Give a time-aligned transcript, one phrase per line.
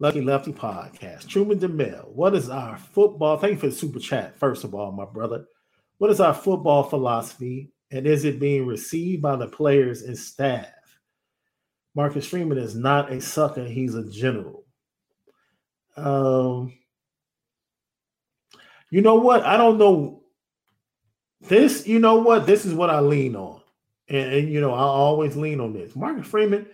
[0.00, 1.28] Lucky Lefty Podcast.
[1.28, 3.36] Truman DeMille, what is our football?
[3.36, 5.44] Thank you for the super chat, first of all, my brother.
[5.98, 10.66] What is our football philosophy, and is it being received by the players and staff?
[11.94, 14.64] Marcus Freeman is not a sucker, he's a general.
[15.98, 16.72] Um,
[18.88, 19.44] you know what?
[19.44, 20.22] I don't know.
[21.42, 22.46] This, you know what?
[22.46, 23.60] This is what I lean on.
[24.08, 25.94] And, and you know, I always lean on this.
[25.94, 26.66] Marcus Freeman,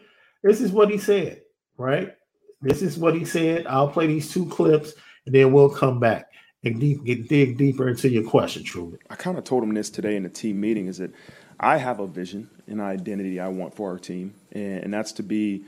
[0.44, 1.42] this is what he said,
[1.76, 2.12] right?
[2.62, 3.66] This is what he said.
[3.66, 4.94] I'll play these two clips
[5.26, 6.30] and then we'll come back
[6.64, 8.98] and deep, get dig deeper into your question, Truman.
[9.10, 11.12] I kind of told him this today in the team meeting is that
[11.60, 15.22] I have a vision and identity I want for our team, and, and that's to
[15.22, 15.64] be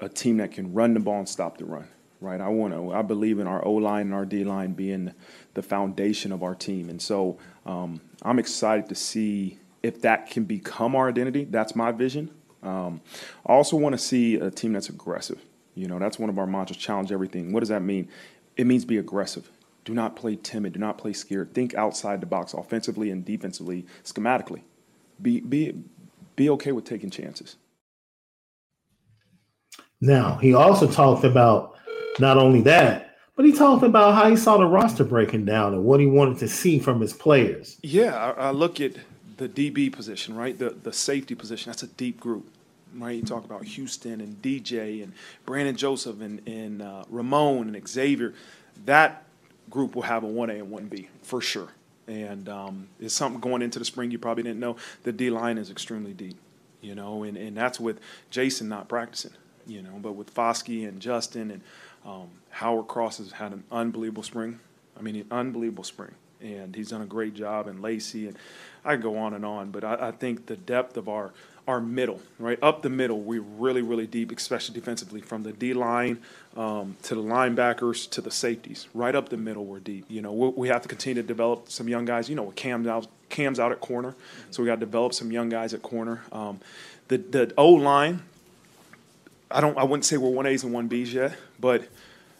[0.00, 1.88] a team that can run the ball and stop the run.
[2.20, 2.92] Right, I want to.
[2.92, 5.14] I believe in our O line and our D line being
[5.54, 10.42] the foundation of our team, and so um, I'm excited to see if that can
[10.42, 11.44] become our identity.
[11.44, 12.30] That's my vision.
[12.64, 13.02] Um,
[13.46, 15.40] I also want to see a team that's aggressive.
[15.78, 17.52] You know, that's one of our mantras challenge everything.
[17.52, 18.08] What does that mean?
[18.56, 19.48] It means be aggressive.
[19.84, 20.72] Do not play timid.
[20.72, 21.54] Do not play scared.
[21.54, 24.62] Think outside the box offensively and defensively, schematically.
[25.22, 25.74] Be, be,
[26.34, 27.56] be okay with taking chances.
[30.00, 31.76] Now, he also talked about
[32.18, 35.84] not only that, but he talked about how he saw the roster breaking down and
[35.84, 37.78] what he wanted to see from his players.
[37.82, 38.94] Yeah, I, I look at
[39.36, 40.58] the DB position, right?
[40.58, 41.70] The the safety position.
[41.70, 42.50] That's a deep group
[42.94, 43.16] right?
[43.16, 45.12] You talk about Houston and DJ and
[45.46, 48.34] Brandon Joseph and, and uh, Ramon and Xavier.
[48.84, 49.24] That
[49.70, 51.68] group will have a 1A and 1B for sure.
[52.06, 54.76] And um, it's something going into the spring you probably didn't know.
[55.02, 56.36] The D line is extremely deep,
[56.80, 58.00] you know, and, and that's with
[58.30, 59.32] Jason not practicing,
[59.66, 61.60] you know, but with Foskey and Justin and
[62.06, 64.58] um, Howard Cross has had an unbelievable spring.
[64.98, 66.14] I mean, an unbelievable spring.
[66.40, 68.38] And he's done a great job, and Lacey, and
[68.84, 69.70] I go on and on.
[69.72, 71.32] But I, I think the depth of our
[71.68, 75.74] our middle, right up the middle, we're really, really deep, especially defensively, from the D
[75.74, 76.18] line
[76.56, 78.88] um, to the linebackers to the safeties.
[78.94, 80.06] Right up the middle, we're deep.
[80.08, 82.30] You know, we, we have to continue to develop some young guys.
[82.30, 84.16] You know, with Cam's out, Cam's out at corner,
[84.50, 86.22] so we got to develop some young guys at corner.
[86.32, 86.58] Um,
[87.08, 88.22] the the O line,
[89.50, 91.86] I don't, I wouldn't say we're one A's and one B's yet, but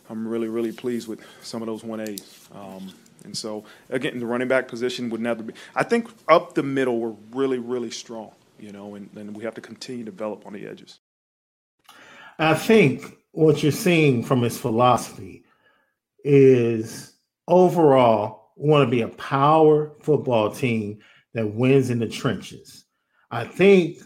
[0.08, 2.48] I'm really, really pleased with some of those one A's.
[2.54, 5.52] Um, and so, again, the running back position would never be.
[5.74, 9.54] I think up the middle, we're really, really strong you know, and, and we have
[9.54, 11.00] to continue to develop on the edges.
[12.38, 15.44] I think what you're seeing from his philosophy
[16.24, 17.14] is
[17.46, 20.98] overall we want to be a power football team
[21.34, 22.84] that wins in the trenches.
[23.30, 23.98] I think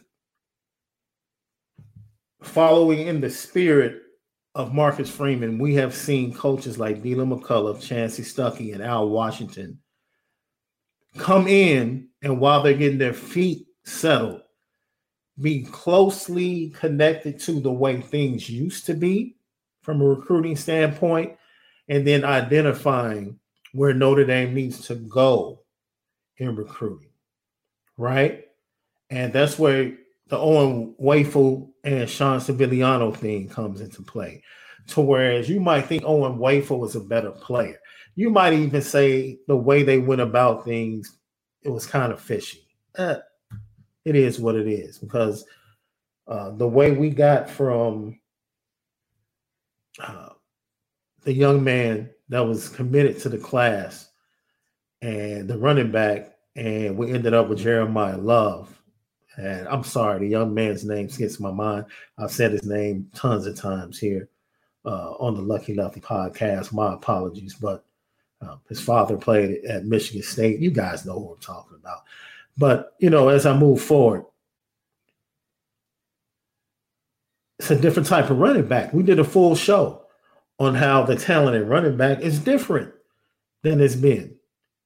[2.43, 4.03] following in the spirit
[4.55, 9.79] of Marcus Freeman, we have seen coaches like Deland McCullough, Chansi Stuckey, and Al Washington
[11.17, 14.42] come in, and while they're getting their feet settled,
[15.41, 19.37] be closely connected to the way things used to be
[19.81, 21.37] from a recruiting standpoint,
[21.89, 23.39] and then identifying
[23.73, 25.61] where Notre Dame needs to go
[26.37, 27.11] in recruiting,
[27.97, 28.45] right?
[29.11, 29.93] And that's where
[30.29, 34.43] the Owen Wafle and Sean Sibiliano thing comes into play.
[34.89, 37.79] To whereas you might think Owen Wafle was a better player.
[38.15, 41.19] You might even say the way they went about things,
[41.63, 42.67] it was kind of fishy.
[42.97, 43.17] Uh,
[44.05, 45.45] it is what it is because
[46.27, 48.19] uh, the way we got from
[50.01, 50.31] uh,
[51.25, 54.09] the young man that was committed to the class
[55.03, 58.83] and the running back, and we ended up with Jeremiyah Love
[59.37, 61.87] And I'm sorry, the young man's name skips my mind.
[62.19, 64.29] I've said his name tons of times here
[64.85, 66.73] uh, on the Lucky Lefty podcast.
[66.73, 67.85] My apologies, but
[68.41, 70.61] um, his father played at Michigan State.
[70.61, 72.01] You guys know who I'm talking about.
[72.57, 74.25] But you know, as I move forward,
[77.59, 78.93] it's a different type of running back.
[78.93, 80.03] We did a full show
[80.59, 82.93] on how the talent at running back is different
[83.63, 84.37] than it's been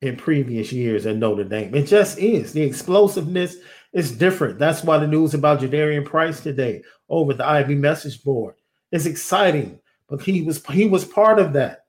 [0.03, 1.75] in previous years at Notre Dame.
[1.75, 2.53] It just is.
[2.53, 3.57] The explosiveness
[3.93, 4.59] is different.
[4.59, 8.55] That's why the news about Jadarian Price today over the Ivy message board
[8.93, 9.81] is exciting.
[10.09, 11.87] But he was he was part of that.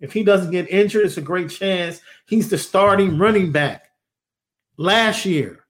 [0.00, 3.85] If he doesn't get injured, it's a great chance he's the starting running back
[4.76, 5.64] last year.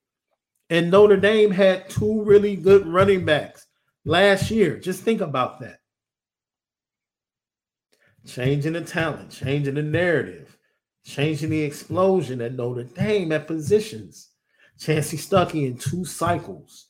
[0.68, 3.66] And Notre Dame had two really good running backs
[4.04, 4.78] last year.
[4.78, 5.78] Just think about that.
[8.26, 10.58] Changing the talent, changing the narrative,
[11.04, 14.30] changing the explosion at Notre Dame at positions.
[14.78, 16.88] Chansi Stuckey in two cycles.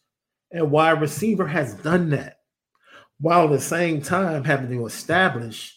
[0.50, 2.38] And wide receiver has done that
[3.18, 5.75] while at the same time having to establish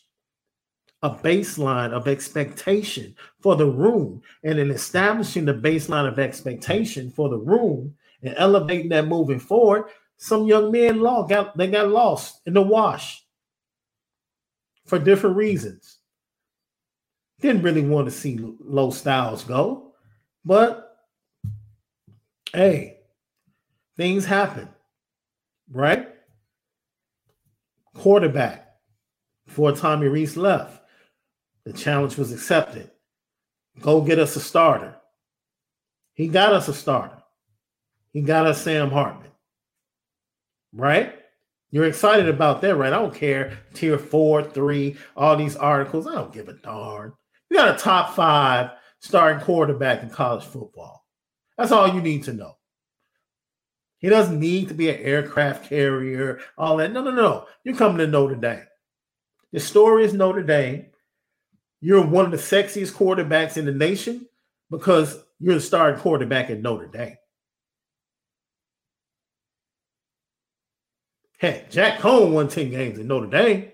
[1.02, 4.22] a baseline of expectation for the room.
[4.44, 9.86] And in establishing the baseline of expectation for the room and elevating that moving forward,
[10.18, 13.24] some young men lost, got, they got lost in the wash
[14.86, 16.00] for different reasons.
[17.40, 19.94] Didn't really want to see low styles go,
[20.44, 20.98] but
[22.52, 22.98] hey,
[23.96, 24.68] things happen,
[25.72, 26.10] right?
[27.94, 28.76] Quarterback
[29.46, 30.79] before Tommy Rees left,
[31.66, 32.90] the challenge was accepted.
[33.82, 34.96] Go get us a starter.
[36.14, 37.24] He got us a starter.
[38.12, 39.32] He got us Sam Hartman.
[40.74, 41.16] Right?
[41.72, 42.92] You're excited about that, right?
[42.92, 43.60] I don't care.
[43.74, 46.08] Tier four, three, all these articles.
[46.08, 47.14] I don't give a darn.
[47.50, 51.06] You got a top five starting quarterback in college football.
[51.58, 52.58] That's all you need to know.
[54.00, 56.92] He doesn't need to be an aircraft carrier, all that.
[56.92, 57.46] No, no, no.
[57.64, 58.66] You're coming to Notre Dame.
[59.52, 60.86] The story is Notre Dame.
[61.82, 64.28] You're one of the sexiest quarterbacks in the nation
[64.70, 67.16] because you're the starting quarterback at Notre Dame.
[71.40, 73.72] Heck, Jack Coan won 10 games in Notre Dame.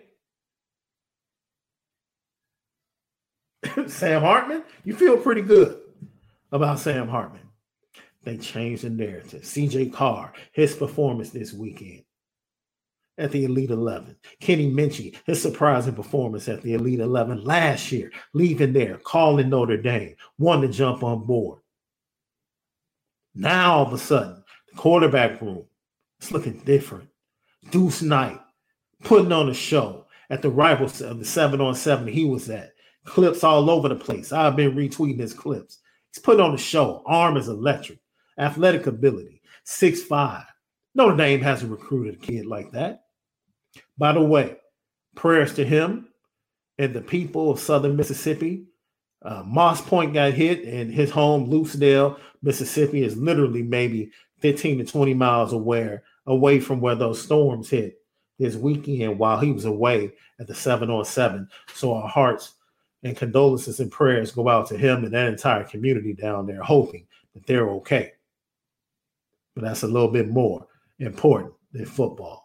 [3.88, 5.80] Sam Hartman, you feel pretty good
[6.52, 7.42] about Sam Hartman.
[8.24, 9.42] They changed the narrative.
[9.42, 12.04] CJ Carr, his performance this weekend
[13.18, 14.16] at the Elite 11.
[14.40, 19.78] Kenny Minchey, his surprising performance at the Elite 11 last year, leaving there, calling Notre
[19.78, 21.60] Dame, wanting to jump on board.
[23.34, 25.66] Now, all of a sudden, the quarterback room
[26.22, 27.10] is looking different.
[27.72, 28.40] Deuce Knight
[29.04, 32.72] putting on a show at the rival of the seven on seven he was at.
[33.06, 34.32] Clips all over the place.
[34.32, 35.80] I've been retweeting his clips.
[36.12, 37.04] He's putting on a show.
[37.06, 38.00] Arm is electric.
[38.38, 39.42] Athletic ability.
[39.64, 40.46] Six five.
[40.96, 43.05] Notre Dame hasn't recruited a kid like that.
[43.98, 44.58] By the way,
[45.16, 46.10] prayers to him
[46.78, 48.66] and the people of Southern Mississippi.
[49.22, 54.86] Uh, Moss Point got hit, and his home, Lucedale, Mississippi, is literally maybe 15 to
[54.86, 58.00] 20 miles away away from where those storms hit
[58.40, 61.48] this weekend while he was away at the seven on seven.
[61.74, 62.56] So our hearts
[63.04, 67.06] and condolences and prayers go out to him and that entire community down there, hoping
[67.34, 68.14] that they're okay.
[69.54, 70.68] But that's a little bit more
[71.00, 72.45] important than football.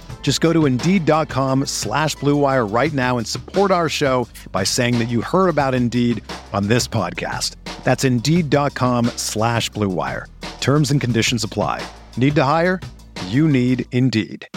[0.21, 5.09] Just go to Indeed.com slash BlueWire right now and support our show by saying that
[5.09, 6.23] you heard about Indeed
[6.53, 7.55] on this podcast.
[7.83, 10.27] That's Indeed.com slash BlueWire.
[10.61, 11.85] Terms and conditions apply.
[12.15, 12.79] Need to hire?
[13.27, 14.47] You need Indeed.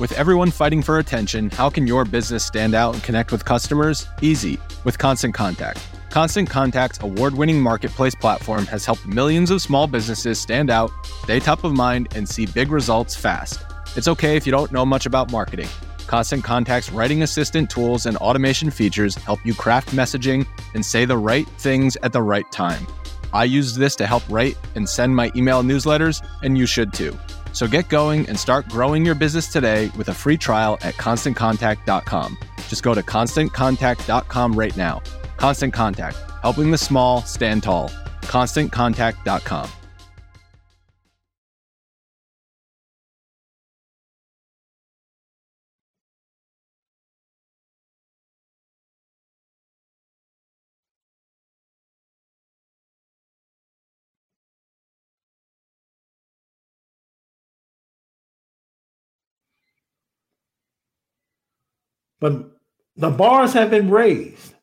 [0.00, 4.06] With everyone fighting for attention, how can your business stand out and connect with customers?
[4.22, 5.80] Easy, with Constant Contact.
[6.10, 11.38] Constant Contact's award winning marketplace platform has helped millions of small businesses stand out, stay
[11.38, 13.60] top of mind, and see big results fast.
[13.94, 15.68] It's okay if you don't know much about marketing.
[16.06, 21.18] Constant Contact's writing assistant tools and automation features help you craft messaging and say the
[21.18, 22.86] right things at the right time.
[23.34, 27.16] I use this to help write and send my email newsletters, and you should too.
[27.52, 32.38] So get going and start growing your business today with a free trial at constantcontact.com.
[32.68, 35.02] Just go to constantcontact.com right now.
[35.38, 37.88] Constant Contact, helping the small stand tall.
[38.22, 39.70] ConstantContact.com.
[62.20, 62.50] But
[62.96, 64.57] the bars have been raised.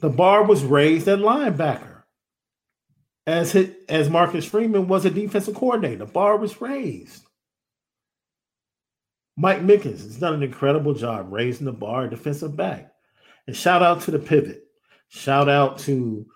[0.00, 2.02] The bar was raised at linebacker.
[3.26, 3.54] As
[3.88, 7.24] as Marcus Freeman was a defensive coordinator, the bar was raised.
[9.36, 12.92] Mike Mickens has done an incredible job raising the bar defensive back.
[13.46, 14.64] And shout out to the pivot.
[15.08, 16.26] Shout out to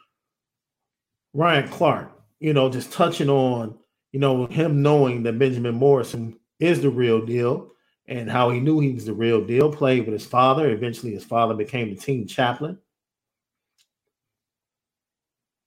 [1.33, 3.79] Ryan Clark, you know, just touching on,
[4.13, 7.73] you know, him knowing that Benjamin Morrison is the real deal
[8.07, 10.71] and how he knew he was the real deal, played with his father.
[10.71, 12.79] Eventually, his father became the team chaplain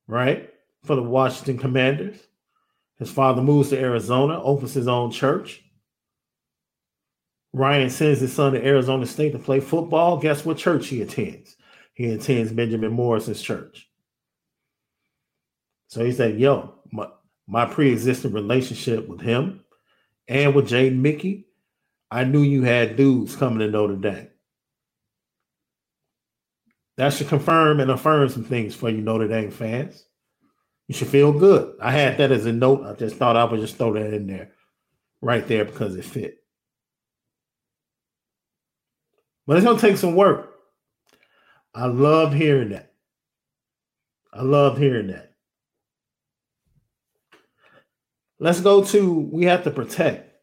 [0.08, 0.50] right,
[0.84, 2.18] for the Washington Commanders.
[2.98, 5.62] His father moves to Arizona, opens his own church.
[7.54, 10.18] Ryan sends his son to Arizona State to play football.
[10.18, 11.56] Guess what church he attends?
[11.94, 13.90] He attends Benjamin Morrison's church.
[15.88, 17.08] So he said, Yo, my,
[17.48, 19.62] my pre existing relationship with him
[20.28, 21.48] and with Jaden Mickey,
[22.12, 24.28] I knew you had dudes coming to Notre Dame.
[26.98, 30.06] That should confirm and affirm some things for you Notre Dame fans.
[30.88, 31.75] You should feel good.
[31.82, 32.86] I had that as a note.
[32.86, 34.52] I just thought I would just throw that in there
[35.22, 36.38] right there because it fit.
[39.48, 40.54] But it's to take some work.
[41.74, 42.94] I love hearing that.
[44.34, 45.34] I love hearing that.
[48.40, 50.34] Let's go to we have to protect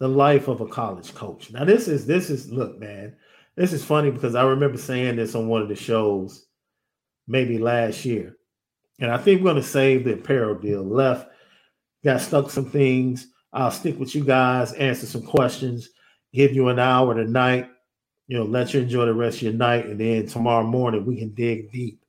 [0.00, 1.52] the life of a college coach.
[1.52, 3.16] Now this is this is look, man.
[3.56, 6.46] This is funny because I remember saying this on one of the shows
[7.26, 8.36] maybe last year.
[9.00, 10.82] And I think we're going to save the apparel deal.
[10.82, 11.28] Left
[12.04, 13.28] got stuck some things.
[13.52, 15.90] I'll stick with you guys, answer some questions,
[16.32, 17.70] give you an hour tonight,
[18.26, 19.86] you know, let you enjoy the rest of your night.
[19.86, 22.04] And then tomorrow morning, we can dig deep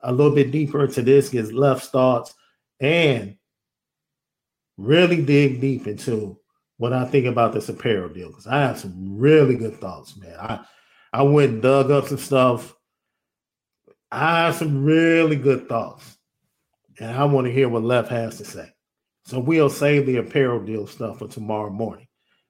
[0.00, 2.34] a little bit deeper into this, get left thoughts,
[2.80, 3.36] and
[4.78, 6.38] really dig deep into
[6.82, 10.34] what I think about this apparel deal because I have some really good thoughts, man.
[10.36, 10.64] I
[11.12, 12.74] I went and dug up some stuff.
[14.10, 16.18] I have some really good thoughts,
[16.98, 18.68] and I want to hear what Left has to say.
[19.26, 22.08] So we'll save the apparel deal stuff for tomorrow morning.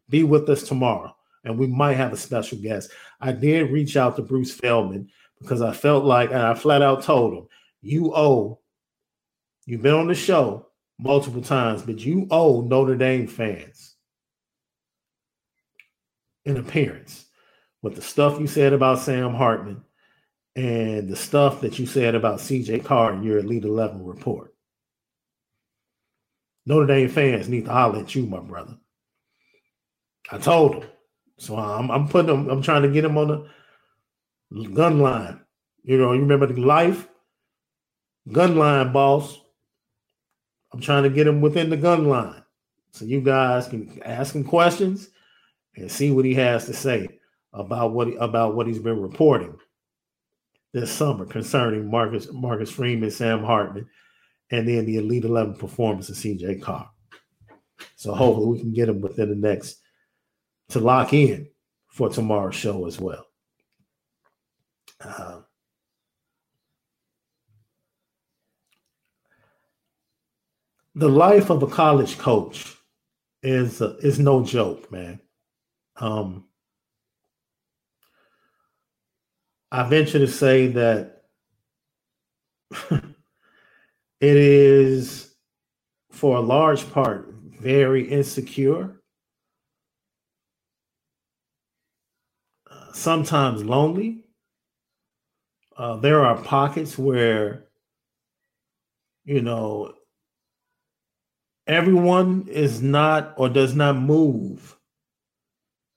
[0.08, 2.90] Be with us tomorrow, and we might have a special guest.
[3.20, 5.10] I did reach out to Bruce Feldman
[5.42, 7.48] because I felt like, and I flat out told him,
[7.82, 8.60] "You owe.
[9.66, 13.91] You've been on the show multiple times, but you owe Notre Dame fans."
[16.44, 17.26] In appearance
[17.82, 19.84] with the stuff you said about Sam Hartman
[20.54, 24.54] and the stuff that you said about CJ Carr in your Elite 11 report.
[26.66, 28.76] Notre Dame fans need to holler at you, my brother.
[30.30, 30.88] I told him.
[31.38, 33.48] So I'm, I'm putting him, I'm trying to get him on
[34.50, 35.40] the gun line.
[35.82, 37.08] You know, you remember the life
[38.30, 39.40] gun line, boss.
[40.72, 42.42] I'm trying to get him within the gun line.
[42.92, 45.08] So you guys can ask him questions
[45.76, 47.08] and see what he has to say
[47.52, 49.56] about what about what he's been reporting
[50.72, 53.88] this summer concerning Marcus Marcus Freeman, Sam Hartman,
[54.50, 56.90] and then the Elite Eleven performance of CJ Carr.
[57.96, 59.80] So hopefully we can get him within the next
[60.70, 61.48] to lock in
[61.88, 63.26] for tomorrow's show as well.
[65.00, 65.40] Uh,
[70.94, 72.76] the life of a college coach
[73.42, 75.20] is uh, is no joke, man.
[76.02, 76.46] Um,
[79.70, 81.22] I venture to say that
[82.90, 83.06] it
[84.20, 85.36] is,
[86.10, 89.00] for a large part, very insecure,
[92.92, 94.24] sometimes lonely.
[95.76, 97.68] Uh, there are pockets where,
[99.24, 99.94] you know,
[101.68, 104.71] everyone is not or does not move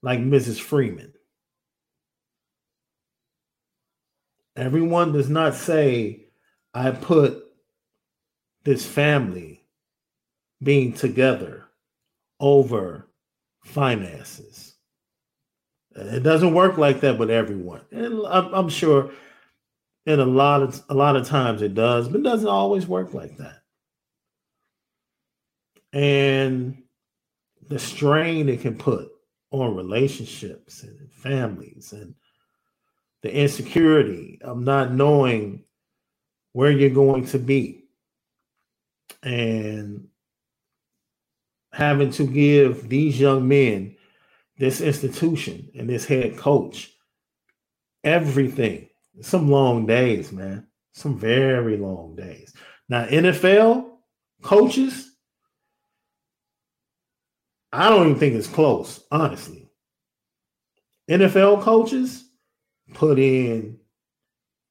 [0.05, 0.61] like Mrs.
[0.61, 1.11] Freeman.
[4.55, 6.27] Everyone does not say,
[6.75, 7.43] I put
[8.63, 9.63] this family
[10.61, 11.65] being together
[12.39, 13.09] over
[13.63, 14.75] finances.
[15.95, 17.81] It doesn't work like that with everyone.
[17.91, 19.11] And I'm, sure
[20.05, 23.15] in a lot of a lot of times it does, but it doesn't always work
[23.15, 23.63] like that.
[25.93, 26.83] And
[27.67, 29.14] the strain it can put
[29.51, 32.15] on relationships and families and
[33.21, 35.63] the insecurity of not knowing
[36.53, 37.85] where you're going to be
[39.23, 40.07] and
[41.71, 43.95] having to give these young men
[44.57, 46.91] this institution and this head coach
[48.03, 48.87] everything.
[49.21, 50.67] Some long days man.
[50.93, 52.53] Some very long days.
[52.87, 53.89] Now nfl
[54.41, 55.14] coaches
[57.75, 59.69] I don't even think it's close, honestly.
[61.09, 62.23] NFL coaches
[62.93, 63.77] put in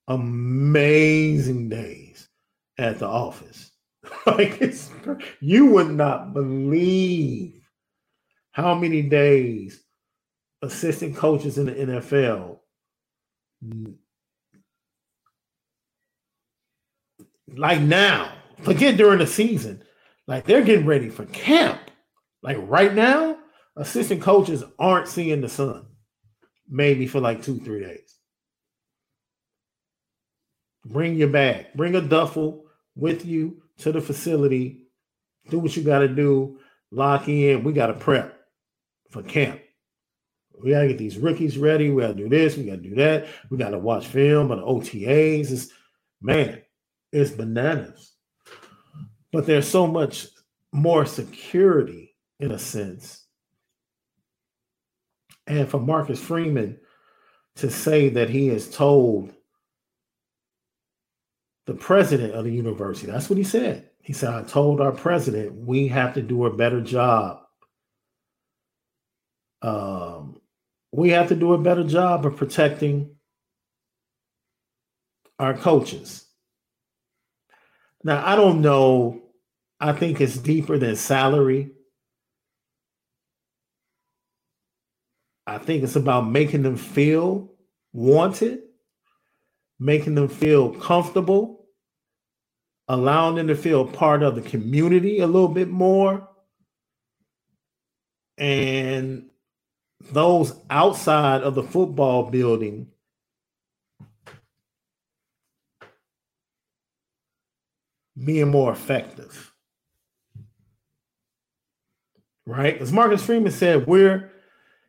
[0.08, 2.28] amazing days
[2.78, 3.70] at the office.
[4.26, 4.90] like it's
[5.40, 7.68] you would not believe
[8.52, 9.82] how many days
[10.62, 12.58] assistant coaches in the NFL
[17.56, 18.32] like now,
[18.62, 19.82] forget during the season,
[20.26, 21.83] like they're getting ready for camp.
[22.44, 23.38] Like right now,
[23.74, 25.86] assistant coaches aren't seeing the sun,
[26.68, 28.18] maybe for like two, three days.
[30.84, 34.82] Bring your bag, bring a duffel with you to the facility.
[35.48, 36.58] Do what you got to do.
[36.90, 37.64] Lock in.
[37.64, 38.38] We got to prep
[39.10, 39.62] for camp.
[40.62, 41.88] We got to get these rookies ready.
[41.88, 42.58] We got to do this.
[42.58, 43.26] We got to do that.
[43.50, 45.50] We got to watch film on the OTAs.
[45.50, 45.68] It's,
[46.20, 46.60] man,
[47.10, 48.12] it's bananas.
[49.32, 50.26] But there's so much
[50.72, 52.13] more security
[52.44, 53.24] in a sense.
[55.46, 56.78] And for Marcus Freeman
[57.56, 59.32] to say that he has told
[61.66, 63.88] the president of the university, that's what he said.
[64.02, 67.40] He said, I told our president we have to do a better job.
[69.62, 70.40] Um,
[70.92, 73.16] we have to do a better job of protecting
[75.38, 76.26] our coaches.
[78.02, 79.22] Now, I don't know.
[79.80, 81.70] I think it's deeper than salary.
[85.46, 87.52] I think it's about making them feel
[87.92, 88.60] wanted,
[89.78, 91.66] making them feel comfortable,
[92.88, 96.28] allowing them to feel part of the community a little bit more.
[98.38, 99.30] And
[100.00, 102.88] those outside of the football building
[108.22, 109.52] being more effective.
[112.46, 112.80] Right?
[112.80, 114.30] As Marcus Freeman said, we're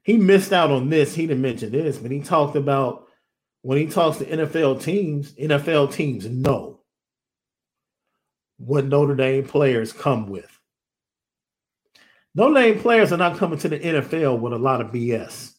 [0.06, 1.15] he missed out on this.
[1.15, 3.08] He didn't mention this, but he talked about
[3.63, 6.82] when he talks to NFL teams, NFL teams know
[8.58, 10.60] what Notre Dame players come with.
[12.36, 15.54] Notre Dame players are not coming to the NFL with a lot of BS.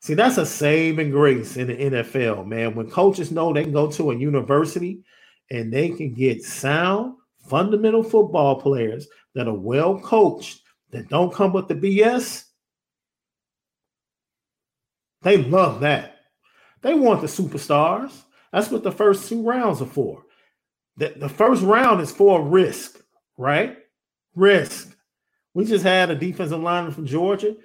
[0.00, 2.76] See, that's a saving grace in the NFL, man.
[2.76, 5.02] When coaches know they can go to a university
[5.50, 7.14] and they can get sound,
[7.48, 10.60] fundamental football players that are well coached,
[10.92, 12.44] that don't come with the BS,
[15.22, 16.16] they love that.
[16.82, 18.12] They want the superstars.
[18.52, 20.24] That's what the first two rounds are for.
[20.96, 23.00] The, the first round is for risk,
[23.36, 23.76] right?
[24.34, 24.96] Risk.
[25.54, 27.56] We just had a defensive lineman from Georgia.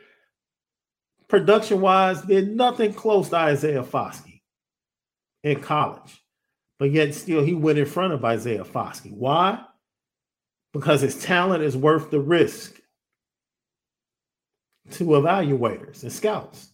[1.28, 4.42] Production wise, did nothing close to Isaiah Foskey
[5.44, 6.22] in college.
[6.80, 9.14] But yet, still, he went in front of Isaiah Foskey.
[9.14, 9.64] Why?
[10.74, 12.80] Because his talent is worth the risk
[14.92, 16.73] to evaluators and scouts.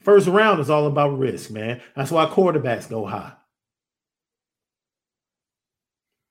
[0.00, 1.80] First round is all about risk, man.
[1.94, 3.32] That's why quarterbacks go high.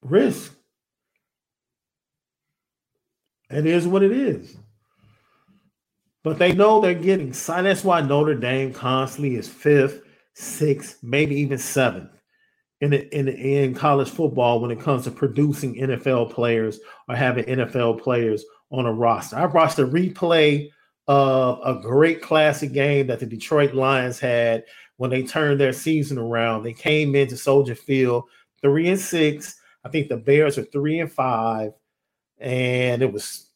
[0.02, 0.54] Risk.
[3.50, 4.56] It is what it is.
[6.24, 7.66] But they know they're getting signed.
[7.66, 10.02] That's why Notre Dame constantly is fifth,
[10.34, 12.12] sixth, maybe even seventh
[12.82, 18.02] in in in college football when it comes to producing NFL players or having NFL
[18.02, 19.38] players on a roster.
[19.38, 20.70] I watched a replay
[21.10, 24.64] of a great classic game that the Detroit Lions had
[24.98, 26.62] when they turned their season around.
[26.62, 28.26] They came into Soldier Field
[28.62, 29.56] three and six.
[29.84, 31.72] I think the Bears are three and five,
[32.38, 33.50] and it was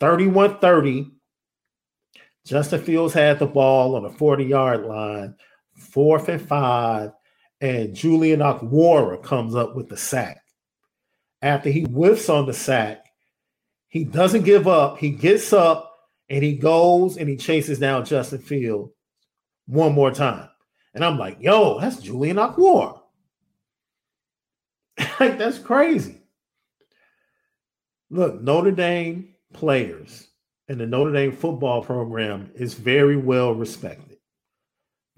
[0.00, 1.12] 31 30.
[2.44, 5.36] Justin Fields had the ball on the 40 yard line,
[5.76, 7.12] fourth and five,
[7.60, 10.42] and Julian Okwara comes up with the sack.
[11.42, 13.04] After he whiffs on the sack,
[13.86, 14.98] He doesn't give up.
[14.98, 15.85] He gets up
[16.28, 18.90] and he goes and he chases down Justin Field
[19.66, 20.48] one more time.
[20.94, 23.00] And I'm like, yo, that's Julian Okwara.
[25.20, 26.22] like, that's crazy.
[28.10, 30.28] Look, Notre Dame players
[30.68, 34.18] and the Notre Dame football program is very well respected.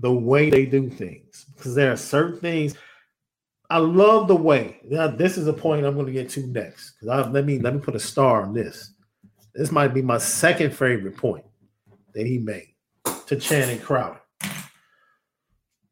[0.00, 2.74] The way they do things, because there are certain things.
[3.70, 4.78] I love the way.
[4.84, 6.94] Now, this is a point I'm going to get to next.
[7.00, 8.94] Because let me let me put a star on this.
[9.58, 11.44] This might be my second favorite point
[12.14, 12.76] that he made
[13.26, 14.20] to Channing Crowder.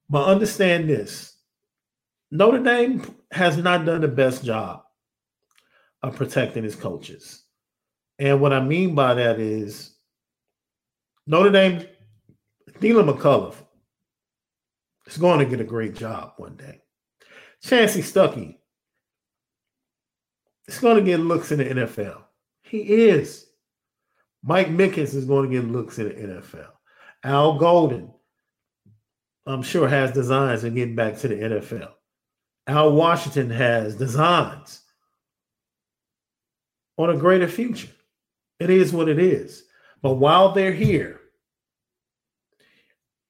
[0.08, 1.36] But understand this:
[2.30, 3.02] Notre Dame
[3.32, 4.84] has not done the best job
[6.04, 7.42] of protecting his coaches.
[8.20, 9.96] And what I mean by that is
[11.26, 11.88] Notre Dame,
[12.78, 13.56] Deland McCullough
[15.08, 16.82] is going to get a great job one day.
[17.64, 18.58] Chansi Stuckey
[20.68, 22.22] is going to get looks in the NFL.
[22.62, 23.45] He is.
[24.46, 26.68] Mike Mickens is going to get looks in the NFL.
[27.24, 28.12] Al Golden,
[29.44, 31.90] I'm sure, has designs of getting back to the NFL.
[32.68, 34.82] Al Washington has designs
[36.96, 37.90] on a greater future.
[38.60, 39.64] It is what it is.
[40.00, 41.20] But while they're here,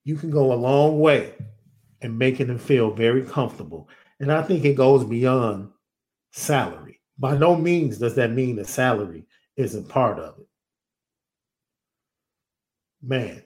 [0.03, 1.33] you can go a long way
[2.01, 3.89] in making them feel very comfortable.
[4.19, 5.71] And I think it goes beyond
[6.31, 7.01] salary.
[7.17, 9.25] By no means does that mean the salary
[9.55, 10.46] isn't part of it.
[13.01, 13.43] Man,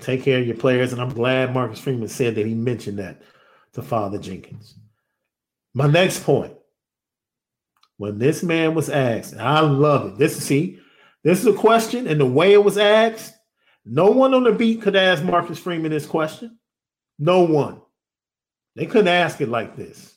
[0.00, 0.92] take care of your players.
[0.92, 3.22] And I'm glad Marcus Freeman said that he mentioned that
[3.74, 4.76] to Father Jenkins.
[5.74, 6.54] My next point
[7.96, 10.18] when this man was asked, I love it.
[10.18, 10.80] This is see,
[11.22, 13.32] this is a question, and the way it was asked,
[13.84, 16.58] no one on the beat could ask Marcus Freeman this question.
[17.18, 17.80] No one.
[18.74, 20.16] They couldn't ask it like this.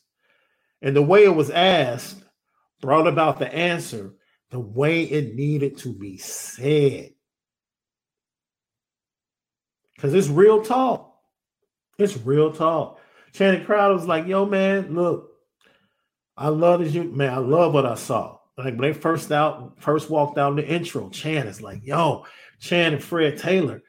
[0.82, 2.24] And the way it was asked
[2.82, 4.14] brought about the answer
[4.52, 7.12] the way it needed to be said.
[9.96, 11.18] Because it's real talk.
[11.98, 13.00] It's real talk.
[13.34, 15.32] Channing Crowder was like, yo, man, look,
[16.38, 17.34] I love this, man.
[17.34, 18.38] I love what I saw.
[18.58, 22.26] Like when they first out, first walked out in the intro, Chan is like, yo,
[22.60, 23.84] Chan and Fred Taylor,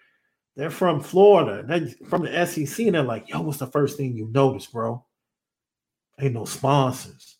[0.56, 4.16] they're from Florida, they're from the SEC, and they're like, yo, what's the first thing
[4.16, 5.04] you notice, bro?
[6.20, 7.35] Ain't no sponsors.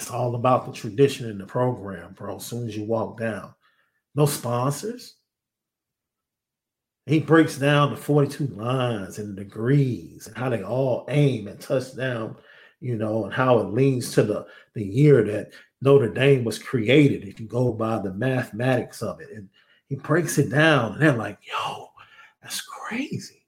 [0.00, 2.36] It's all about the tradition in the program, bro.
[2.36, 3.54] As soon as you walk down,
[4.14, 5.16] no sponsors.
[7.06, 11.60] He breaks down the 42 lines and the degrees and how they all aim and
[11.60, 12.36] touchdown
[12.80, 17.28] you know, and how it leans to the the year that Notre Dame was created.
[17.28, 19.48] If you go by the mathematics of it, and
[19.88, 21.88] he breaks it down, and they're like, "Yo,
[22.42, 23.46] that's crazy."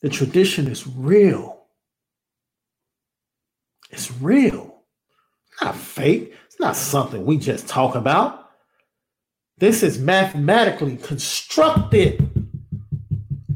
[0.00, 1.57] The tradition is real.
[3.90, 4.82] It's real.
[5.52, 6.34] It's not fake.
[6.46, 8.50] It's not something we just talk about.
[9.58, 12.48] This is mathematically constructed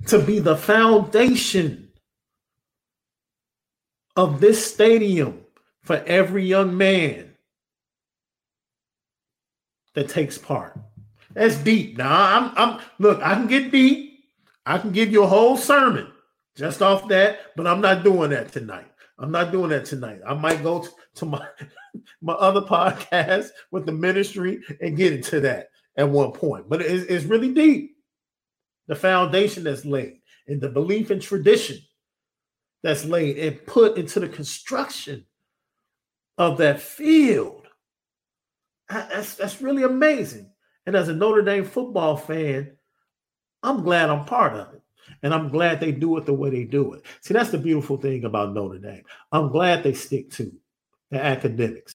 [0.07, 1.91] to be the foundation
[4.17, 5.41] of this stadium
[5.83, 7.35] for every young man
[9.95, 10.79] that takes part.
[11.35, 11.97] That's deep.
[11.97, 14.25] Now I'm I'm look, I can get deep.
[14.67, 16.13] I can give you a whole sermon
[16.57, 18.92] just off that, but I'm not doing that tonight.
[19.23, 20.21] I'm not doing that tonight.
[20.27, 21.47] I might go to, to my
[22.23, 26.69] my other podcast with the ministry and get into that at one point.
[26.69, 27.97] But it's, it's really deep.
[28.89, 31.79] The foundation that's laid and the belief and tradition
[32.83, 35.25] that's laid and put into the construction
[36.39, 37.69] of that field.
[38.89, 40.51] That's, that's really amazing.
[40.87, 42.77] And as a Notre Dame football fan,
[43.63, 44.83] I'm glad I'm part of it.
[45.23, 47.03] And I'm glad they do it the way they do it.
[47.21, 49.05] See, that's the beautiful thing about Notre Dame.
[49.31, 50.53] I'm glad they stick to
[51.11, 51.95] the academics.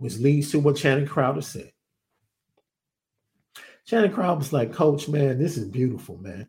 [0.00, 1.70] Which leads to what Channing Crowder said.
[3.84, 6.48] Channing Crowder was like, Coach, man, this is beautiful, man.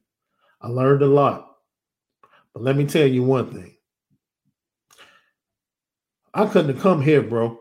[0.61, 1.57] I learned a lot.
[2.53, 3.75] But let me tell you one thing.
[6.33, 7.59] I couldn't have come here, bro.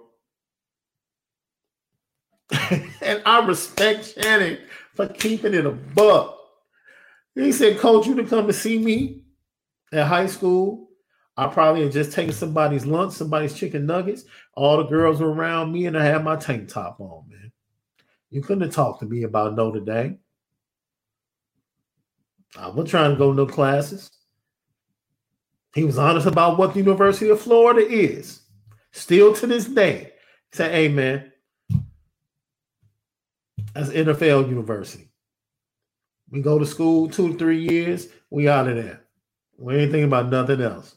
[2.71, 4.59] and I respect Channing
[4.95, 6.39] for keeping it a buck.
[7.35, 9.25] He said, Coach, you to come to see me
[9.93, 10.90] at high school
[11.37, 14.25] I probably had just taken somebody's lunch, somebody's chicken nuggets.
[14.55, 17.53] All the girls were around me, and I had my tank top on, man.
[18.31, 20.19] You couldn't have talked to me about Notre Dame.
[22.57, 24.11] I was trying to go to no classes.
[25.75, 28.43] He was honest about what the University of Florida is.
[28.93, 30.13] Still to this day.
[30.53, 31.31] Said, hey, man,
[33.73, 35.09] that's NFL university.
[36.31, 39.05] We go to school two to three years, we out of there.
[39.59, 40.97] We ain't thinking about nothing else.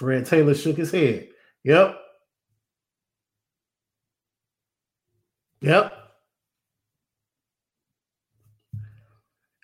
[0.00, 1.28] Fred Taylor shook his head.
[1.62, 1.94] Yep.
[5.60, 5.92] Yep.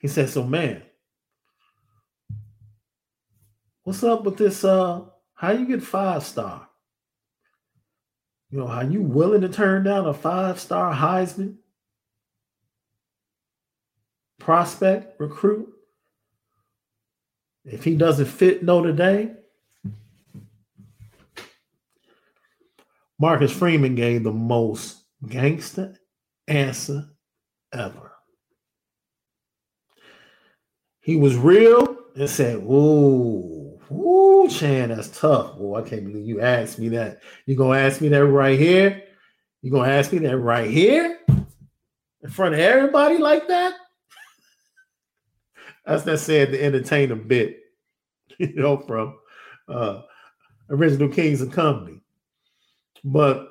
[0.03, 0.83] He said, So man,
[3.85, 4.63] what's up with this?
[4.63, 6.69] Uh, how you get five star?
[8.51, 11.57] You know, are you willing to turn down a five star Heisman
[14.39, 15.73] prospect recruit
[17.65, 19.36] if he doesn't fit Notre Dame?
[23.19, 25.97] Marcus Freeman gave the most gangster
[26.49, 27.09] answer
[27.73, 28.13] ever.
[31.01, 35.57] He was real and said, Ooh, ooh, Chan, that's tough.
[35.57, 37.23] Boy, I can't believe you asked me that.
[37.47, 39.03] You gonna ask me that right here?
[39.63, 41.19] You gonna ask me that right here?
[41.29, 43.75] In front of everybody like that?
[45.87, 47.61] That's that said to entertain a bit,
[48.39, 49.17] you know, from
[49.69, 50.03] uh
[50.71, 52.01] original Kings and Comedy.
[53.05, 53.49] But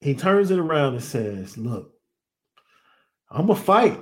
[0.00, 1.92] he turns it around and says, Look,
[3.30, 4.00] I'm gonna fight.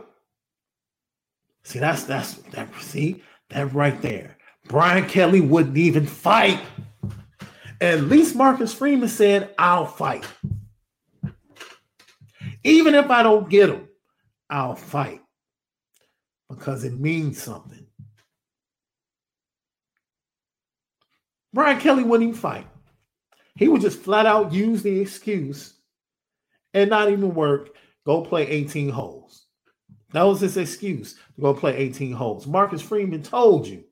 [1.64, 4.37] See, that's that's that see that right there.
[4.68, 6.61] Brian Kelly wouldn't even fight.
[7.81, 10.27] At least Marcus Freeman said, I'll fight.
[12.64, 13.88] Even if I don't get him,
[14.51, 15.20] I'll fight
[16.48, 17.87] because it means something.
[21.53, 22.66] Brian Kelly wouldn't even fight.
[23.59, 25.75] He would just flat out use the excuse
[26.75, 27.71] and not even work,
[28.07, 29.47] go play 18 holes.
[30.12, 32.47] That was his excuse to go play 18 holes.
[32.47, 33.83] Marcus Freeman told you,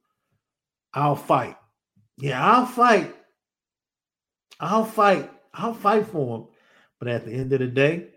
[0.95, 1.57] I'll fight.
[2.17, 3.13] Yeah, I'll fight.
[4.61, 5.33] I'll fight.
[5.53, 6.47] I'll fight for him.
[7.01, 8.11] But at the end of the day,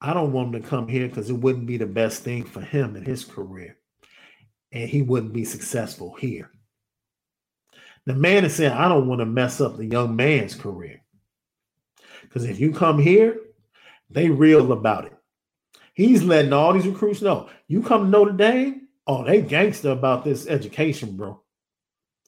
[0.00, 2.62] I don't want him to come here because it wouldn't be the best thing for
[2.62, 3.76] him in his career.
[4.72, 6.50] And he wouldn't be successful here.
[8.08, 11.02] The man is saying, I don't want to mess up the young man's career.
[12.22, 13.38] Because if you come here,
[14.08, 15.12] they real about it.
[15.92, 17.50] He's letting all these recruits know.
[17.66, 21.42] You come to Notre Dame, oh, they gangster about this education, bro.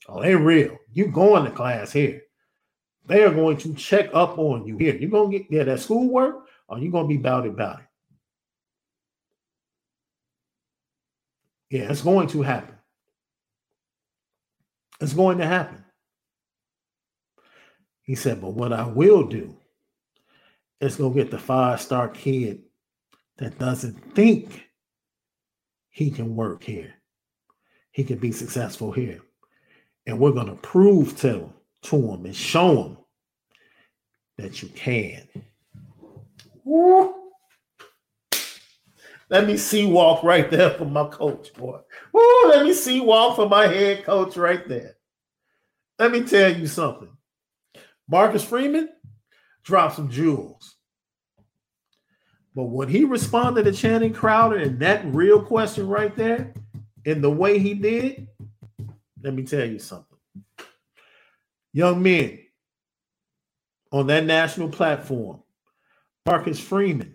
[0.06, 0.76] Oh, they real.
[0.92, 2.24] You going to class here.
[3.06, 4.94] They are going to check up on you here.
[4.96, 7.86] You're gonna get yeah, that schoolwork, or you gonna be about it about it.
[11.70, 12.74] Yeah, it's going to happen.
[15.00, 15.84] It's going to happen.
[18.02, 19.56] He said, but what I will do
[20.80, 22.62] is go get the five star kid
[23.38, 24.68] that doesn't think
[25.88, 26.94] he can work here.
[27.92, 29.20] He can be successful here.
[30.06, 32.96] And we're going to prove to him, to him and show him
[34.38, 35.28] that you can.
[39.30, 41.78] Let me see walk right there for my coach, boy.
[42.12, 44.96] Woo, let me see walk for my head coach right there.
[46.00, 47.10] Let me tell you something.
[48.08, 48.88] Marcus Freeman
[49.62, 50.74] dropped some jewels.
[52.56, 56.52] But when he responded to Channing Crowder and that real question right there,
[57.04, 58.26] in the way he did,
[59.22, 60.18] let me tell you something.
[61.72, 62.40] Young men
[63.92, 65.40] on that national platform,
[66.26, 67.14] Marcus Freeman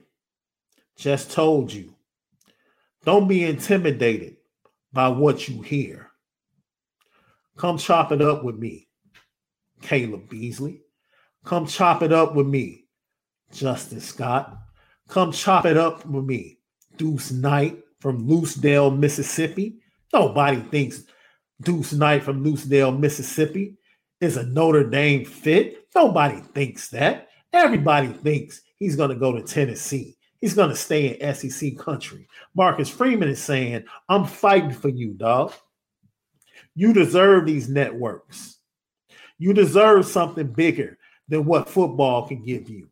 [0.95, 1.94] just told you.
[3.05, 4.37] Don't be intimidated
[4.91, 6.09] by what you hear.
[7.55, 8.87] Come chop it up with me,
[9.81, 10.81] Caleb Beasley.
[11.45, 12.85] Come chop it up with me,
[13.53, 14.57] Justin Scott.
[15.07, 16.57] Come chop it up with me,
[16.97, 19.77] Deuce Knight from Lucedale, Mississippi.
[20.11, 21.03] Nobody thinks
[21.61, 23.77] Deuce Knight from Lucedale, Mississippi
[24.19, 25.87] is a Notre Dame fit.
[25.93, 27.27] Nobody thinks that.
[27.53, 30.17] Everybody thinks he's going to go to Tennessee.
[30.45, 32.27] He's going to stay in SEC country.
[32.53, 35.53] Marcus Freeman is saying, I'm fighting for you, dog.
[36.75, 38.59] You deserve these networks.
[39.39, 42.89] You deserve something bigger than what football can give you.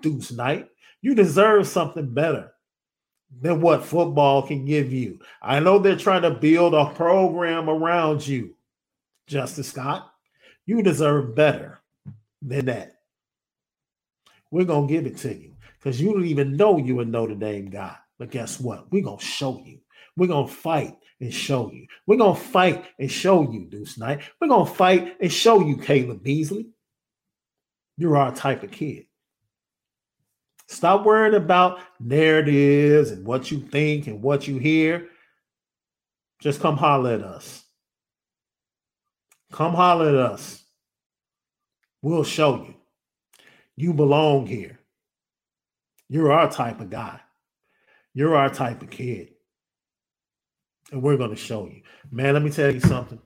[0.00, 0.70] Deuce Knight,
[1.02, 2.52] you deserve something better
[3.38, 5.18] than what football can give you.
[5.42, 8.56] I know they're trying to build a program around you,
[9.26, 10.10] Justin Scott.
[10.64, 11.82] You deserve better
[12.40, 12.92] than that.
[14.50, 15.48] We're going to give it to you
[15.88, 17.96] because you don't even know you a Notre Dame guy.
[18.18, 18.92] But guess what?
[18.92, 19.78] We're going to show you.
[20.18, 21.86] We're going to fight and show you.
[22.06, 24.20] We're going to fight and show you, Deuce Knight.
[24.38, 26.66] We're going to fight and show you, Caleb Beasley.
[27.96, 29.06] You're our type of kid.
[30.66, 35.08] Stop worrying about narratives and what you think and what you hear.
[36.38, 37.64] Just come holler at us.
[39.52, 40.62] Come holler at us.
[42.02, 42.74] We'll show you.
[43.74, 44.77] You belong here.
[46.08, 47.20] You're our type of guy.
[48.14, 49.34] You're our type of kid.
[50.90, 51.82] And we're going to show you.
[52.10, 53.20] Man, let me tell you something.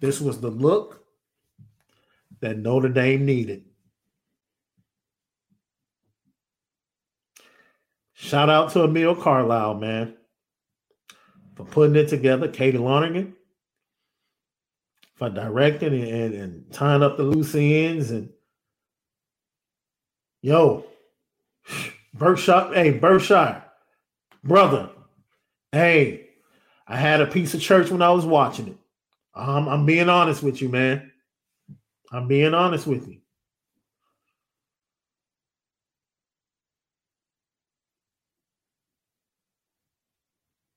[0.00, 1.04] This was the look
[2.40, 3.64] that Notre Dame needed.
[8.14, 10.14] Shout out to Emil Carlisle, man,
[11.56, 12.48] for putting it together.
[12.48, 13.34] Katie Lonergan
[15.16, 18.10] for directing and, and, and tying up the loose ends.
[18.10, 18.30] And
[20.42, 20.84] yo,
[22.14, 23.64] Berkshire, hey, Berkshire,
[24.44, 24.90] brother,
[25.72, 26.28] hey,
[26.86, 28.76] I had a piece of church when I was watching it.
[29.34, 31.10] Um, I'm being honest with you, man.
[32.12, 33.18] I'm being honest with you.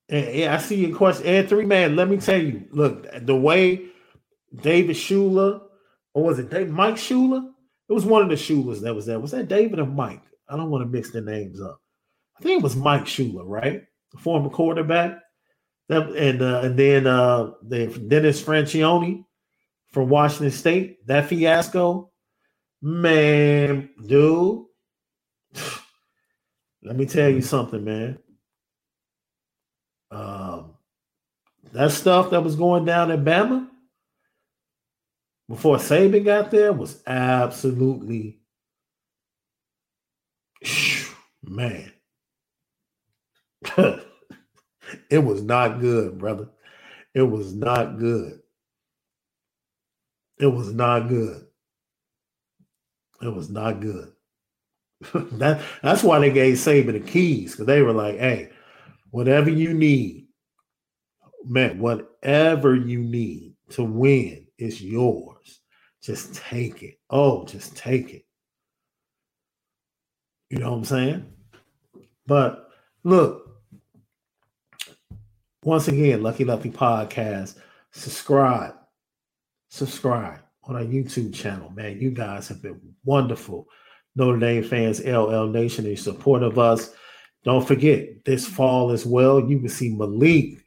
[0.08, 1.26] Yeah, I see your question.
[1.26, 3.86] And three man, let me tell you, look, the way
[4.54, 5.62] David Shula,
[6.14, 7.52] or was it Mike Shula?
[7.88, 9.20] It was one of the Shulas that was there.
[9.20, 10.22] Was that David or Mike?
[10.48, 11.80] I don't want to mix the names up.
[12.38, 13.84] I think it was Mike Shula, right?
[14.12, 15.18] The former quarterback.
[15.88, 19.24] That, and uh, and then uh, the Dennis Franchione
[19.92, 21.06] from Washington State.
[21.06, 22.10] That fiasco,
[22.82, 24.64] man, dude.
[26.82, 28.18] Let me tell you something, man.
[30.10, 30.74] Um,
[31.72, 33.68] that stuff that was going down at Bama
[35.48, 38.40] before Saban got there was absolutely
[41.44, 41.92] man.
[43.78, 44.04] it
[45.24, 46.48] was not good, brother.
[47.14, 48.40] It was not good.
[50.38, 51.46] It was not good.
[53.22, 54.12] It was not good.
[55.14, 58.50] that that's why they gave Saban the keys because they were like, "Hey,
[59.10, 60.28] whatever you need,
[61.44, 65.60] man, whatever you need to win is yours.
[66.02, 66.98] Just take it.
[67.10, 68.24] Oh, just take it.
[70.50, 71.32] You know what I'm saying?
[72.26, 72.68] But
[73.02, 73.46] look,
[75.64, 77.56] once again, Lucky Lucky Podcast,
[77.90, 78.74] subscribe,
[79.68, 82.00] subscribe on our YouTube channel, man.
[82.00, 83.66] You guys have been wonderful.
[84.14, 86.92] Notre Dame fans, LL Nation, in support of us.
[87.44, 90.58] Don't forget, this fall as well, you can see Malik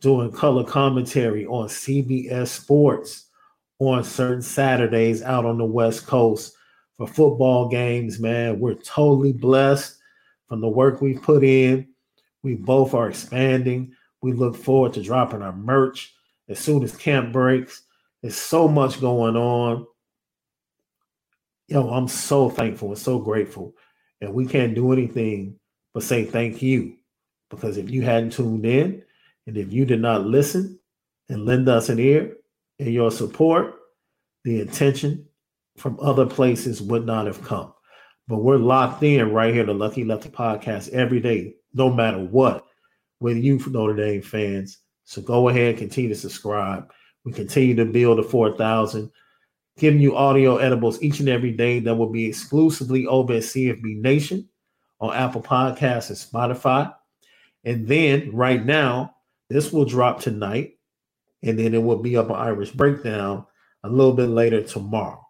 [0.00, 3.26] doing color commentary on CBS Sports
[3.78, 6.54] on certain Saturdays out on the West Coast
[6.96, 8.58] for football games, man.
[8.58, 9.96] We're totally blessed
[10.48, 11.88] from the work we've put in.
[12.42, 13.92] We both are expanding.
[14.20, 16.14] We look forward to dropping our merch
[16.48, 17.82] as soon as camp breaks.
[18.22, 19.86] There's so much going on.
[21.68, 23.74] Yo, I'm so thankful and so grateful.
[24.20, 25.58] And we can't do anything
[25.94, 26.96] but say thank you.
[27.50, 29.02] Because if you hadn't tuned in
[29.48, 30.78] and if you did not listen
[31.30, 32.36] and lend us an ear
[32.78, 33.76] and your support,
[34.44, 35.26] the attention
[35.78, 37.72] from other places would not have come.
[38.28, 42.66] But we're locked in right here, the Lucky Lefty podcast every day, no matter what,
[43.20, 44.80] with you Notre Dame fans.
[45.04, 46.92] So go ahead, and continue to subscribe.
[47.24, 49.10] We continue to build the 4,000,
[49.78, 54.02] giving you audio edibles each and every day that will be exclusively over at CFB
[54.02, 54.46] Nation
[55.00, 56.94] on Apple Podcasts and Spotify.
[57.64, 59.14] And then right now,
[59.48, 60.78] this will drop tonight,
[61.42, 63.46] and then it will be up on Irish Breakdown
[63.84, 65.24] a little bit later tomorrow.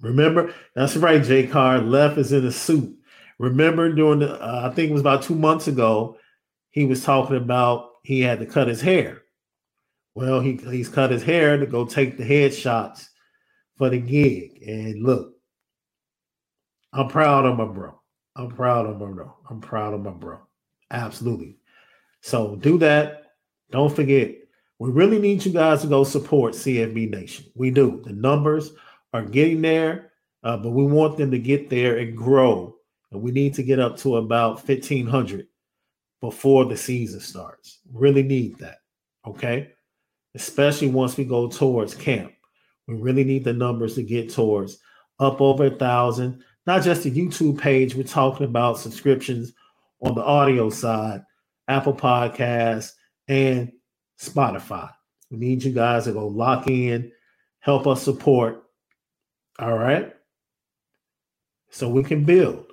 [0.00, 1.46] Remember, that's right, J.
[1.46, 1.84] Card.
[1.84, 2.96] Left is in a suit.
[3.38, 6.16] Remember, during the, uh, I think it was about two months ago,
[6.70, 9.22] he was talking about he had to cut his hair.
[10.14, 13.08] Well, he he's cut his hair to go take the headshots
[13.76, 14.62] for the gig.
[14.66, 15.34] And look,
[16.92, 17.98] I'm proud of my bro.
[18.36, 19.34] I'm proud of my bro.
[19.48, 20.38] I'm proud of my bro.
[20.90, 21.58] Absolutely.
[22.22, 23.32] So do that.
[23.70, 24.34] Don't forget,
[24.78, 27.46] we really need you guys to go support CFB Nation.
[27.54, 28.02] We do.
[28.04, 28.72] The numbers
[29.12, 30.12] are getting there,
[30.42, 32.76] uh, but we want them to get there and grow.
[33.10, 35.46] And we need to get up to about 1,500
[36.20, 37.80] before the season starts.
[37.92, 38.78] Really need that.
[39.26, 39.72] Okay.
[40.34, 42.32] Especially once we go towards camp.
[42.88, 44.78] We really need the numbers to get towards
[45.18, 46.42] up over a thousand.
[46.66, 49.52] Not just the YouTube page, we're talking about subscriptions
[50.00, 51.22] on the audio side,
[51.72, 52.92] Apple Podcasts,
[53.28, 53.72] and
[54.20, 54.90] Spotify.
[55.30, 57.10] We need you guys to go lock in,
[57.60, 58.64] help us support.
[59.58, 60.12] All right.
[61.70, 62.66] So we can build.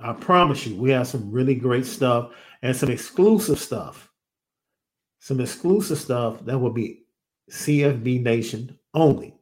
[0.00, 4.10] I promise you, we have some really great stuff and some exclusive stuff.
[5.20, 7.04] Some exclusive stuff that will be
[7.50, 9.34] CFB Nation only.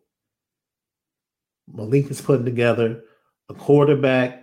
[1.72, 3.02] Malik is putting together
[3.48, 4.42] a quarterback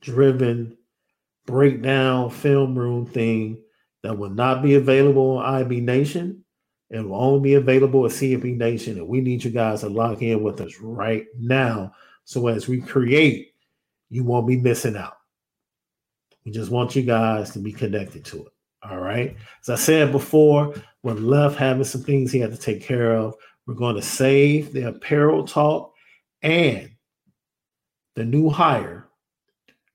[0.00, 0.76] driven
[1.46, 3.58] breakdown film room thing
[4.02, 6.44] that will not be available on IB Nation.
[6.90, 8.98] It will only be available at CFB Nation.
[8.98, 11.92] And we need you guys to lock in with us right now.
[12.24, 13.54] So as we create,
[14.08, 15.16] you won't be missing out.
[16.44, 18.52] We just want you guys to be connected to it.
[18.82, 19.36] All right.
[19.62, 23.34] As I said before, when left having some things he had to take care of,
[23.66, 25.92] we're going to save the apparel talk
[26.42, 26.90] and
[28.16, 29.08] the new hire,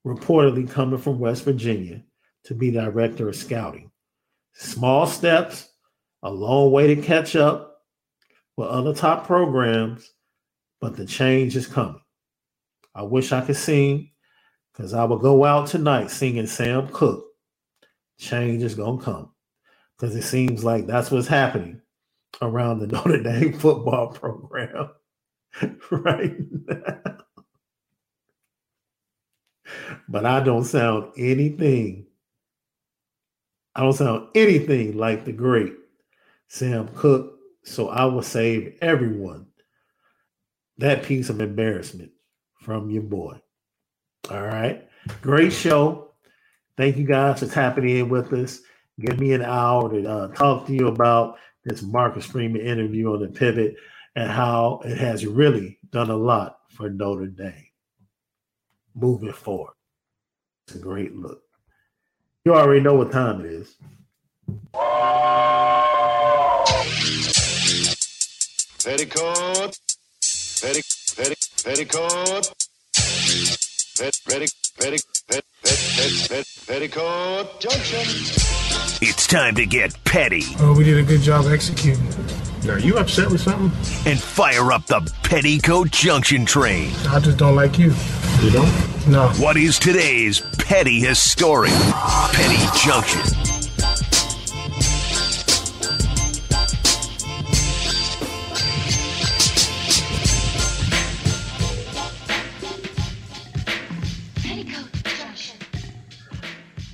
[0.05, 2.01] reportedly coming from West Virginia
[2.43, 3.91] to be director of scouting.
[4.55, 5.69] Small steps,
[6.23, 7.81] a long way to catch up
[8.57, 10.11] with other top programs,
[10.81, 12.01] but the change is coming.
[12.95, 14.11] I wish I could sing
[14.73, 17.25] because I will go out tonight singing Sam Cooke.
[18.17, 19.31] Change is going to come
[19.97, 21.81] because it seems like that's what's happening
[22.41, 24.89] around the Notre Dame football program
[25.91, 26.35] right
[26.67, 27.17] now.
[30.07, 32.04] But I don't sound anything
[33.75, 35.73] I don't sound anything like the great
[36.47, 37.33] Sam Cooke.
[37.63, 39.47] So I will save everyone
[40.77, 42.11] that piece of embarrassment
[42.61, 43.39] from your boy.
[44.29, 44.87] All right.
[45.21, 46.13] Great show.
[46.77, 48.59] Thank you guys for tapping in with us.
[48.99, 53.21] Give me an hour to uh, talk to you about this Marcus Freeman interview on
[53.21, 53.75] the pivot
[54.15, 57.67] and how it has really done a lot for Notre Dame
[58.95, 59.73] moving forward.
[60.67, 61.44] It's a great look.
[62.45, 63.75] You already know what time it is.
[68.83, 69.79] Petticoat.
[70.61, 70.81] Petti,
[71.17, 72.53] petti, petticoat.
[73.97, 78.01] Pet, petti, petti, pet, pet, pet, pet, petticoat junction.
[79.01, 82.05] It's time to get petty Oh, we did a good job executing.
[82.69, 83.71] Are you upset with something?
[84.11, 86.91] and fire up the Petticoat Junction train.
[87.09, 87.93] I just don't like you.
[88.41, 89.07] You don't?
[89.07, 89.29] No.
[89.37, 93.54] What is today's petty historic Petty Junction?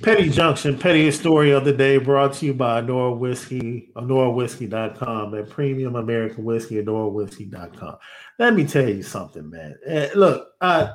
[0.02, 5.50] Petty Junction, Petty Story of the Day, brought to you by Nora Whiskey, NoraWhiskey.com, and
[5.50, 7.98] Premium American Whiskey at NoraWhiskey.com.
[8.40, 9.76] Let me tell you something, man.
[9.86, 10.94] Eh, look, I,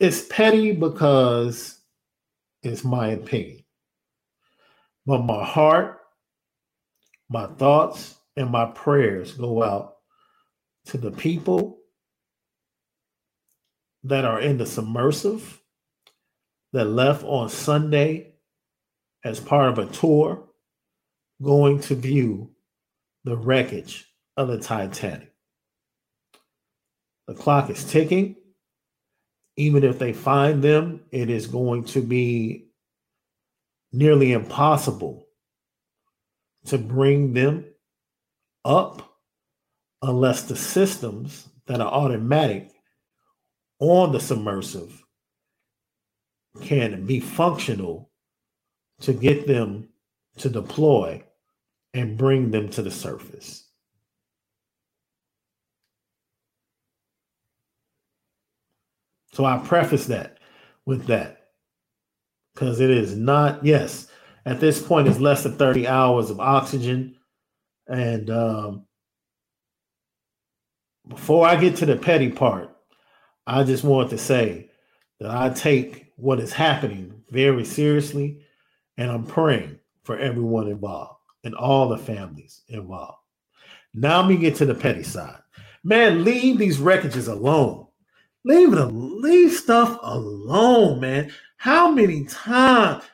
[0.00, 1.78] it's petty because
[2.64, 3.62] it's my opinion.
[5.06, 6.00] But my heart,
[7.28, 9.96] my thoughts, and my prayers go out
[10.86, 11.78] to the people
[14.02, 15.61] that are in the submersive
[16.72, 18.34] that left on Sunday
[19.24, 20.44] as part of a tour
[21.42, 22.50] going to view
[23.24, 24.06] the wreckage
[24.36, 25.32] of the Titanic.
[27.26, 28.36] The clock is ticking.
[29.56, 32.68] Even if they find them, it is going to be
[33.92, 35.26] nearly impossible
[36.66, 37.66] to bring them
[38.64, 39.16] up
[40.00, 42.70] unless the systems that are automatic
[43.78, 45.01] on the submersive
[46.60, 48.10] can be functional
[49.00, 49.88] to get them
[50.38, 51.22] to deploy
[51.94, 53.68] and bring them to the surface.
[59.32, 60.38] So I preface that
[60.84, 61.48] with that
[62.54, 64.08] because it is not, yes,
[64.44, 67.16] at this point, it's less than 30 hours of oxygen.
[67.86, 68.86] And um,
[71.08, 72.70] before I get to the petty part,
[73.46, 74.70] I just want to say
[75.20, 78.40] that I take what is happening very seriously,
[78.96, 83.18] and I'm praying for everyone involved and all the families involved.
[83.94, 85.38] Now me get to the petty side.
[85.84, 87.86] Man, leave these wreckages alone.
[88.44, 91.32] Leave it, leave stuff alone, man.
[91.56, 93.04] How many times,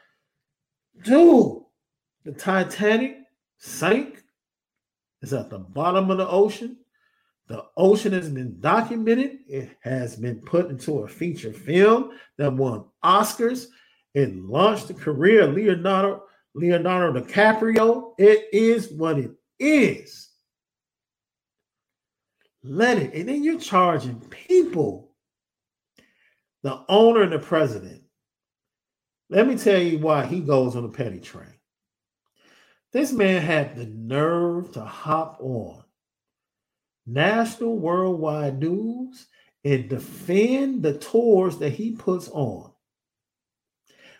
[1.02, 1.62] dude?
[2.24, 3.18] The Titanic
[3.58, 4.22] sank.
[5.20, 6.77] It's at the bottom of the ocean.
[7.48, 9.38] The ocean has been documented.
[9.48, 13.68] It has been put into a feature film that won Oscars.
[14.14, 16.24] It launched the career of Leonardo
[16.54, 18.14] Leonardo DiCaprio.
[18.18, 20.30] It is what it is.
[22.62, 23.14] Let it.
[23.14, 25.12] And then you're charging people,
[26.62, 28.02] the owner and the president.
[29.30, 31.54] Let me tell you why he goes on a petty train.
[32.92, 35.82] This man had the nerve to hop on
[37.08, 39.26] national worldwide news
[39.64, 42.70] and defend the tours that he puts on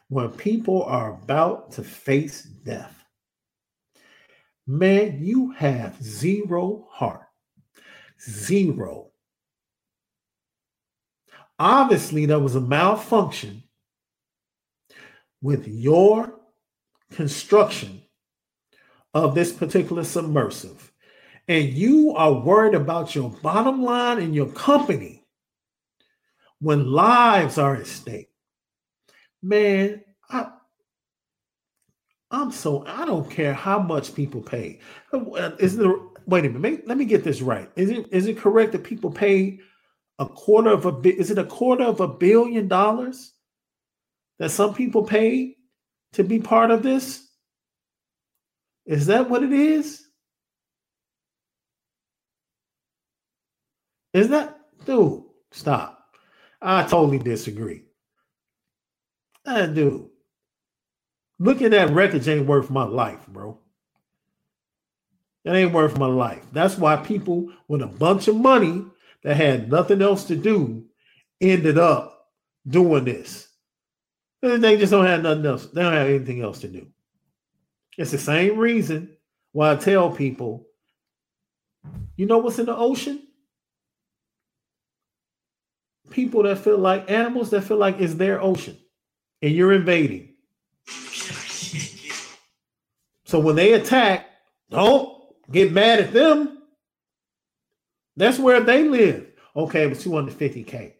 [0.08, 2.94] when people are about to face death.
[4.66, 7.26] Man, you have zero heart.
[8.20, 9.10] Zero.
[11.58, 13.62] Obviously, there was a malfunction
[15.40, 16.38] with your
[17.12, 18.02] construction
[19.14, 20.92] of this particular submersive,
[21.48, 25.24] and you are worried about your bottom line and your company
[26.60, 28.28] when lives are at stake.
[29.42, 30.50] Man, I,
[32.30, 34.80] I'm so I don't care how much people pay.
[35.12, 35.94] Uh, is there
[36.26, 36.86] wait a minute?
[36.86, 37.70] Let me get this right.
[37.76, 39.60] Is it is it correct that people pay
[40.18, 41.00] a quarter of a?
[41.08, 43.32] Is it a quarter of a billion dollars
[44.38, 45.56] that some people pay
[46.12, 47.26] to be part of this?
[48.84, 50.07] Is that what it is?
[54.12, 55.22] Is that dude?
[55.50, 55.98] Stop.
[56.60, 57.84] I totally disagree.
[59.46, 60.10] Uh, I do.
[61.38, 63.58] Looking at that records ain't worth my life, bro.
[65.44, 66.44] It ain't worth my life.
[66.52, 68.84] That's why people with a bunch of money
[69.22, 70.84] that had nothing else to do
[71.40, 72.28] ended up
[72.66, 73.48] doing this.
[74.42, 75.66] They just don't have nothing else.
[75.66, 76.86] They don't have anything else to do.
[77.96, 79.16] It's the same reason
[79.52, 80.66] why I tell people,
[82.16, 83.27] you know what's in the ocean?
[86.10, 88.76] People that feel like animals that feel like it's their ocean
[89.42, 90.34] and you're invading.
[93.24, 94.26] So when they attack,
[94.70, 96.62] don't get mad at them.
[98.16, 99.26] That's where they live.
[99.54, 100.94] Okay, it was 250K.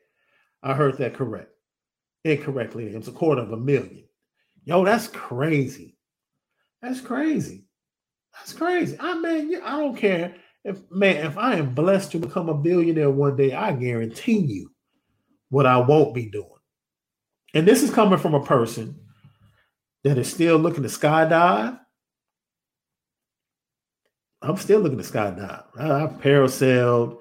[0.63, 1.51] I heard that correct.
[2.25, 2.89] Incorrectly.
[2.89, 4.05] It was a quarter of a million.
[4.65, 5.97] Yo, that's crazy.
[6.83, 7.65] That's crazy.
[8.35, 8.97] That's crazy.
[9.01, 10.35] I mean, I don't care
[10.65, 14.71] if man, if I am blessed to become a billionaire one day, I guarantee you
[15.51, 16.49] what I won't be doing.
[17.55, 18.99] And this is coming from a person
[20.05, 21.79] that is still looking to skydive.
[24.41, 25.65] I'm still looking to skydive.
[25.79, 27.19] I've parasailed.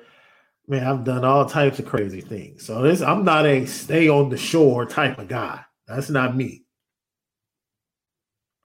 [0.67, 2.65] Man, I've done all types of crazy things.
[2.65, 5.61] So this, I'm not a stay on the shore type of guy.
[5.87, 6.65] That's not me.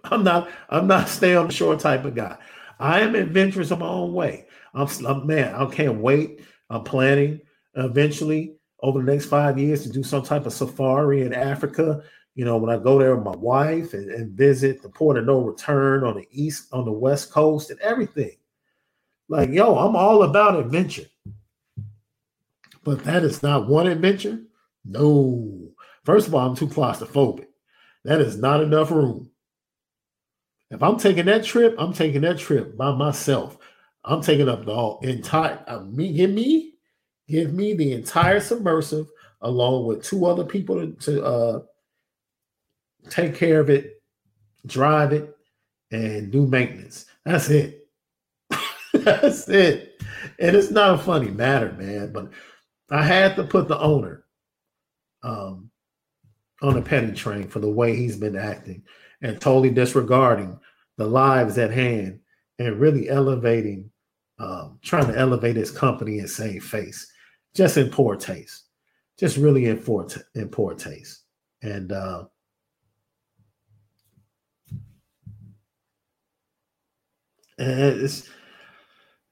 [0.05, 0.51] I'm not.
[0.69, 2.37] I'm not stay on the shore type of guy.
[2.81, 4.47] I am adventurous in my own way.
[4.75, 5.55] I'm, I'm man.
[5.55, 6.41] I can't wait.
[6.69, 7.41] I'm planning
[7.75, 12.03] eventually over the next five years to do some type of safari in Africa.
[12.35, 15.27] You know, when I go there with my wife and, and visit the port of
[15.27, 18.37] no return on the east, on the west coast, and everything.
[19.29, 21.07] Like, yo, I'm all about adventure.
[22.85, 24.41] But that is not one adventure.
[24.85, 25.71] No.
[26.05, 27.47] First of all, I'm too claustrophobic.
[28.05, 29.31] That is not enough room.
[30.71, 33.59] If I'm taking that trip, I'm taking that trip by myself.
[34.05, 36.13] I'm taking up the whole entire uh, me.
[36.13, 36.72] Give me,
[37.29, 39.07] give me the entire submersive
[39.41, 41.61] along with two other people to, uh,
[43.11, 44.03] take care of it,
[44.67, 45.37] drive it,
[45.91, 47.07] and do maintenance.
[47.25, 47.89] That's it.
[48.95, 50.03] That's it.
[50.39, 52.13] And it's not a funny matter, man.
[52.13, 52.31] But
[52.91, 54.25] I had to put the owner
[55.23, 55.71] um,
[56.63, 58.83] on a petty train for the way he's been acting
[59.21, 60.59] and totally disregarding
[60.97, 62.21] the lives at hand
[62.59, 63.91] and really elevating,
[64.39, 67.11] um, trying to elevate his company and save face,
[67.55, 68.65] just in poor taste,
[69.19, 71.25] just really in poor, t- in poor taste.
[71.63, 72.25] And uh,
[77.59, 78.29] it's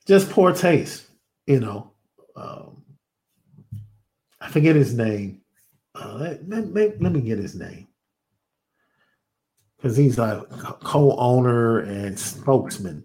[0.07, 1.07] just poor taste,
[1.47, 1.93] you know.
[2.37, 2.83] Um,
[4.41, 5.41] I forget his name.
[5.95, 6.15] Uh,
[6.47, 7.89] let, let, let me get his name
[9.77, 10.47] because he's a
[10.83, 13.05] co-owner and spokesman.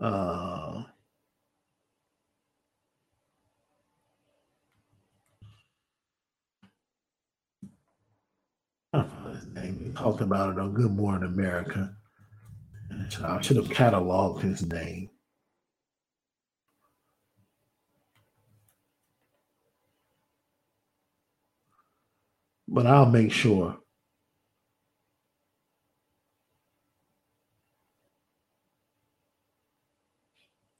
[0.00, 0.84] Uh,
[8.92, 9.94] I don't know his name.
[9.96, 11.96] Talked about it on Good Morning America.
[13.24, 15.10] I should have cataloged his name.
[22.68, 23.78] But I'll make sure.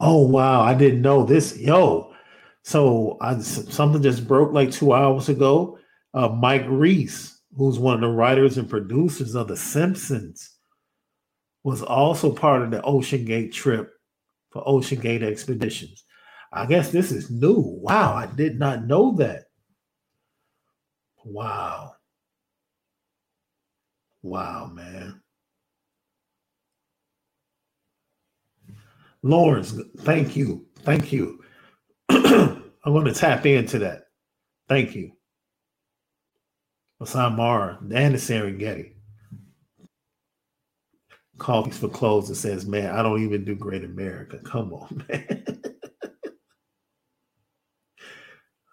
[0.00, 1.56] Oh wow, I didn't know this.
[1.58, 2.12] Yo,
[2.62, 5.78] so I, something just broke like two hours ago.
[6.14, 10.56] Uh, Mike Reiss, who's one of the writers and producers of The Simpsons,
[11.64, 13.90] was also part of the OceanGate trip
[14.50, 16.04] for OceanGate Expeditions.
[16.52, 17.60] I guess this is new.
[17.82, 19.44] Wow, I did not know that.
[21.24, 21.94] Wow.
[24.22, 25.22] Wow, man.
[29.22, 30.66] Lawrence, thank you.
[30.80, 31.42] Thank you.
[32.08, 34.04] I'm going to tap into that.
[34.68, 35.12] Thank you.
[37.00, 38.92] Masai Mara and the Serengeti.
[41.38, 44.38] Coffees for clothes and says, Man, I don't even do Great America.
[44.38, 45.62] Come on, man.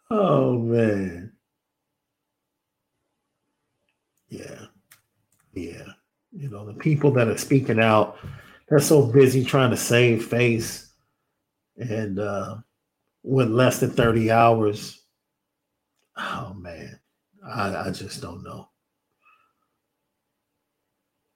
[0.09, 1.33] oh, man.
[4.29, 4.65] Yeah.
[5.53, 5.83] Yeah.
[6.31, 8.17] You know, the people that are speaking out,
[8.67, 10.93] they're so busy trying to save face.
[11.77, 12.57] And uh,
[13.23, 15.01] with less than 30 hours,
[16.17, 16.99] oh man,
[17.45, 18.69] I, I just don't know.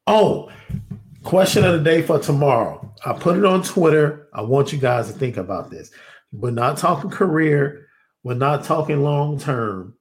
[0.07, 0.51] Oh,
[1.23, 2.93] question of the day for tomorrow.
[3.05, 4.27] I put it on Twitter.
[4.33, 5.91] I want you guys to think about this.
[6.31, 7.87] We're not talking career,
[8.23, 9.95] we're not talking long term.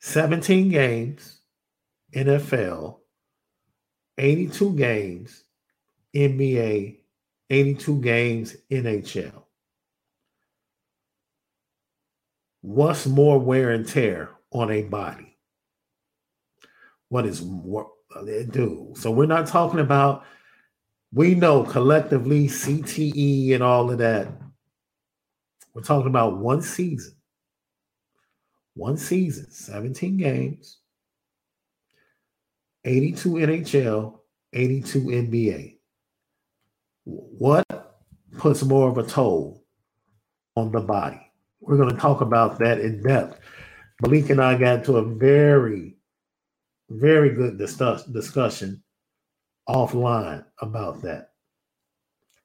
[0.00, 1.38] 17 games,
[2.14, 2.98] NFL,
[4.18, 5.44] 82 games,
[6.14, 6.98] NBA,
[7.50, 9.42] 82 games, NHL.
[12.62, 15.36] What's more wear and tear on a body?
[17.08, 17.90] What is more
[18.24, 18.92] they do?
[18.96, 20.24] So we're not talking about,
[21.12, 24.28] we know collectively CTE and all of that.
[25.74, 27.14] We're talking about one season
[28.74, 30.78] one season, 17 games,
[32.84, 34.18] 82 NHL,
[34.52, 35.78] 82 NBA.
[37.04, 37.64] What
[38.38, 39.64] puts more of a toll
[40.56, 41.20] on the body?
[41.60, 43.40] We're going to talk about that in depth.
[44.02, 45.96] Malik and I got to a very,
[46.90, 48.82] very good discuss, discussion
[49.68, 51.30] offline about that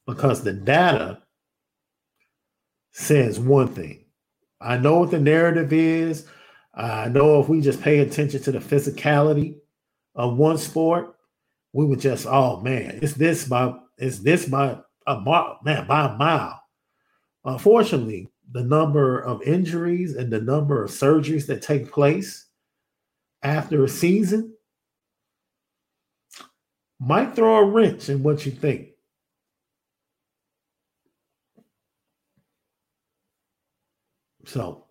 [0.05, 1.21] because the data
[2.91, 4.05] says one thing
[4.61, 6.25] I know what the narrative is.
[6.73, 9.55] I know if we just pay attention to the physicality
[10.19, 11.15] of one sport,
[11.71, 16.07] we would just, oh man, it's this by it's this by a mile, man, by
[16.07, 16.61] a mile.
[17.45, 22.47] Unfortunately, the number of injuries and the number of surgeries that take place
[23.43, 24.53] after a season
[26.99, 28.89] might throw a wrench in what you think.
[34.45, 34.85] So,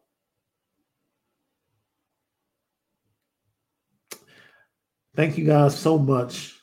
[5.18, 6.54] thank you guys so much.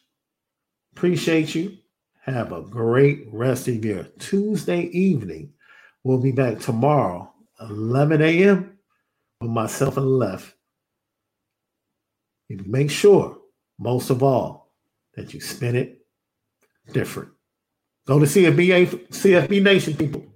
[0.95, 1.77] Appreciate you.
[2.21, 5.51] Have a great rest of your Tuesday evening.
[6.05, 8.77] We'll be back tomorrow, 11 a.m.
[9.41, 10.55] with myself and left.
[12.49, 13.37] make sure,
[13.77, 14.71] most of all,
[15.15, 16.05] that you spin it
[16.93, 17.31] different.
[18.07, 20.34] Go to CFBA, CFB Nation, people.